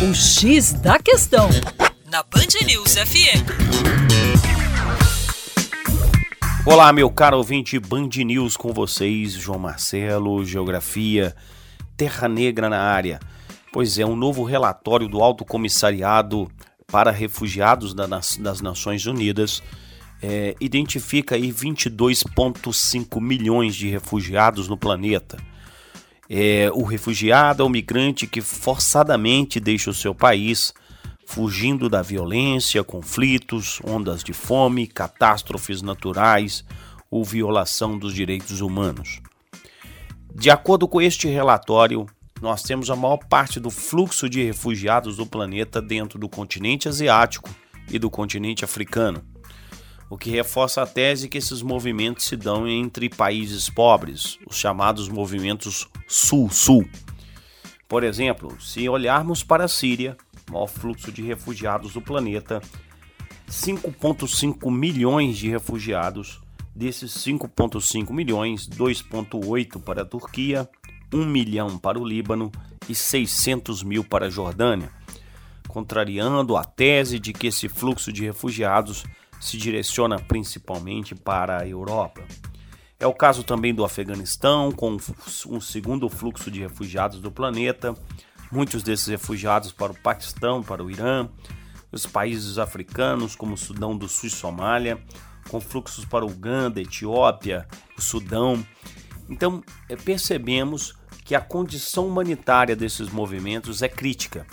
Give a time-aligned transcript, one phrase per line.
[0.00, 1.48] O X da Questão,
[2.08, 3.42] na Band News FM.
[6.64, 11.34] Olá, meu caro ouvinte Band News com vocês, João Marcelo, Geografia,
[11.96, 13.18] Terra Negra na área.
[13.72, 16.48] Pois é, um novo relatório do Alto Comissariado
[16.86, 19.60] para Refugiados das Nações Unidas
[20.22, 25.38] é, identifica aí 22,5 milhões de refugiados no planeta.
[26.30, 30.74] É, o refugiado é o migrante que forçadamente deixa o seu país,
[31.26, 36.64] fugindo da violência, conflitos, ondas de fome, catástrofes naturais
[37.10, 39.20] ou violação dos direitos humanos.
[40.34, 42.06] De acordo com este relatório,
[42.42, 47.50] nós temos a maior parte do fluxo de refugiados do planeta dentro do continente asiático
[47.90, 49.24] e do continente africano
[50.10, 55.08] o que reforça a tese que esses movimentos se dão entre países pobres, os chamados
[55.08, 56.88] movimentos Sul-Sul.
[57.88, 60.16] Por exemplo, se olharmos para a Síria,
[60.50, 62.62] maior fluxo de refugiados do planeta,
[63.48, 66.40] 5,5 milhões de refugiados,
[66.74, 70.68] desses 5,5 milhões, 2,8 para a Turquia,
[71.12, 72.52] 1 milhão para o Líbano
[72.88, 74.90] e 600 mil para a Jordânia,
[75.66, 79.04] contrariando a tese de que esse fluxo de refugiados
[79.40, 82.22] se direciona principalmente para a Europa.
[83.00, 84.96] É o caso também do Afeganistão, com
[85.46, 87.94] um segundo fluxo de refugiados do planeta,
[88.50, 91.28] muitos desses refugiados para o Paquistão, para o Irã,
[91.92, 95.00] os países africanos como o Sudão do Sul e Somália,
[95.48, 97.66] com fluxos para Uganda, Etiópia,
[97.96, 98.64] o Sudão.
[99.28, 100.94] Então, é, percebemos
[101.24, 104.46] que a condição humanitária desses movimentos é crítica.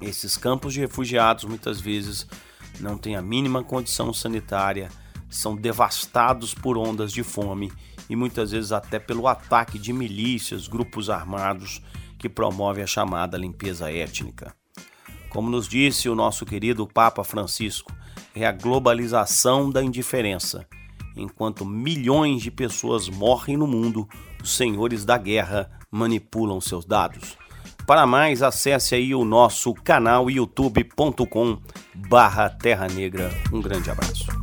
[0.00, 2.26] Esses campos de refugiados muitas vezes
[2.78, 4.90] não têm a mínima condição sanitária,
[5.28, 7.72] são devastados por ondas de fome
[8.08, 11.80] e muitas vezes até pelo ataque de milícias, grupos armados
[12.18, 14.54] que promovem a chamada limpeza étnica.
[15.30, 17.92] Como nos disse o nosso querido Papa Francisco,
[18.34, 20.66] é a globalização da indiferença.
[21.16, 24.08] Enquanto milhões de pessoas morrem no mundo,
[24.42, 27.36] os senhores da guerra manipulam seus dados.
[27.90, 31.58] Para mais, acesse aí o nosso canal youtube.com
[31.92, 33.32] barra Terra Negra.
[33.52, 34.39] Um grande abraço.